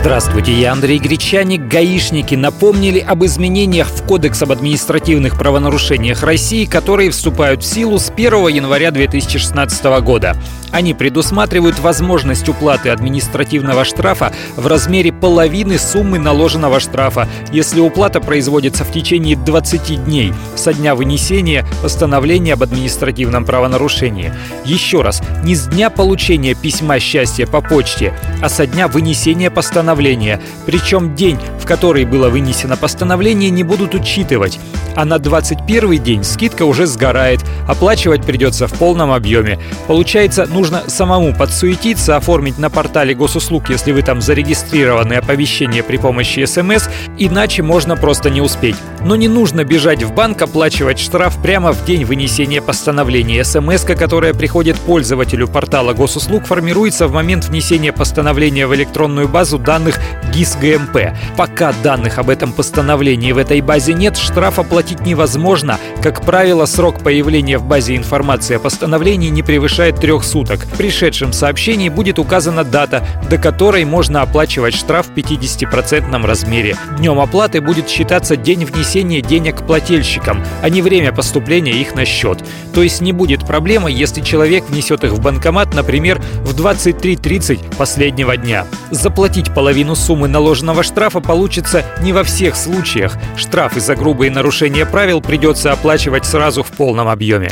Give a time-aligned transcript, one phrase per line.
[0.00, 1.68] Здравствуйте, я Андрей Гречаник.
[1.68, 8.08] Гаишники напомнили об изменениях в Кодекс об административных правонарушениях России, которые вступают в силу с
[8.08, 10.38] 1 января 2016 года.
[10.70, 18.84] Они предусматривают возможность уплаты административного штрафа в размере половины суммы наложенного штрафа, если уплата производится
[18.84, 24.32] в течение 20 дней со дня вынесения постановления об административном правонарушении.
[24.64, 30.40] Еще раз, не с дня получения письма счастья по почте, а со дня вынесения постановления.
[30.66, 34.58] Причем день, в который было вынесено постановление, не будут учитывать.
[34.96, 39.58] А на 21 день скидка уже сгорает, оплачивать придется в полном объеме.
[39.86, 46.44] Получается, нужно самому подсуетиться, оформить на портале госуслуг, если вы там зарегистрированы оповещение при помощи
[46.44, 48.76] СМС, иначе можно просто не успеть.
[49.04, 53.44] Но не нужно бежать в банк, оплачивать штраф прямо в день вынесения постановления.
[53.44, 59.98] СМС, которая приходит пользователю портала госуслуг, формируется в момент внесения постановления в электронную базу данных
[60.32, 61.14] ГИС ГМП.
[61.36, 65.78] Пока данных об этом постановлении в этой базе нет, штраф оплатить невозможно.
[66.02, 70.60] Как правило, срок появления в базе информации о постановлении не превышает трех суток.
[70.60, 76.78] В пришедшем сообщении будет указана дата, до которой можно оплачивать штраф в 50% размере.
[76.96, 82.42] Днем оплаты будет считаться день внесения денег плательщикам, а не время поступления их на счет.
[82.72, 88.34] То есть не будет проблемы, если человек внесет их в банкомат, например, в 23.30 последнего
[88.38, 88.64] дня.
[88.90, 93.16] Заплатить половину суммы наложенного штрафа получится не во всех случаях.
[93.36, 97.50] Штрафы за грубые нарушения правил придется оплачивать сразу в полном объеме.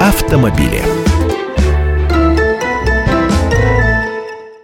[0.00, 0.99] Автомобили.